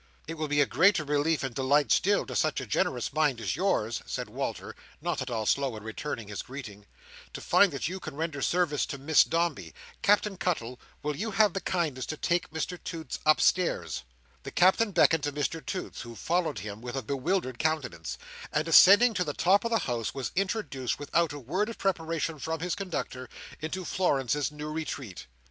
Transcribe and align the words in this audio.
"It 0.27 0.33
will 0.33 0.47
be 0.47 0.61
a 0.61 0.65
greater 0.65 1.03
relief 1.03 1.43
and 1.43 1.53
delight 1.53 1.91
still, 1.91 2.25
to 2.25 2.35
such 2.35 2.59
a 2.59 2.65
generous 2.65 3.13
mind 3.13 3.39
as 3.39 3.55
yours," 3.55 4.01
said 4.07 4.29
Walter, 4.31 4.75
not 4.99 5.21
at 5.21 5.29
all 5.29 5.45
slow 5.45 5.77
in 5.77 5.83
returning 5.83 6.27
his 6.27 6.41
greeting, 6.41 6.87
"to 7.33 7.39
find 7.39 7.71
that 7.71 7.87
you 7.87 7.99
can 7.99 8.15
render 8.15 8.41
service 8.41 8.87
to 8.87 8.97
Miss 8.97 9.23
Dombey. 9.23 9.75
Captain 10.01 10.37
Cuttle, 10.37 10.79
will 11.03 11.15
you 11.15 11.29
have 11.29 11.53
the 11.53 11.61
kindness 11.61 12.07
to 12.07 12.17
take 12.17 12.49
Mr 12.49 12.83
Toots 12.83 13.19
upstairs?" 13.27 14.01
The 14.41 14.49
Captain 14.49 14.89
beckoned 14.91 15.23
to 15.25 15.31
Mr 15.31 15.63
Toots, 15.63 16.01
who 16.01 16.15
followed 16.15 16.57
him 16.57 16.81
with 16.81 16.95
a 16.97 17.03
bewildered 17.03 17.59
countenance, 17.59 18.17
and, 18.51 18.67
ascending 18.67 19.13
to 19.13 19.23
the 19.23 19.33
top 19.35 19.63
of 19.63 19.69
the 19.69 19.77
house, 19.85 20.15
was 20.15 20.31
introduced, 20.35 20.97
without 20.97 21.31
a 21.31 21.37
word 21.37 21.69
of 21.69 21.77
preparation 21.77 22.39
from 22.39 22.59
his 22.61 22.73
conductor, 22.73 23.29
into 23.61 23.85
Florence's 23.85 24.51
new 24.51 24.71
retreat. 24.71 25.27